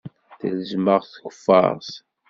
[0.39, 1.91] Telzem-aɣ tkeffart.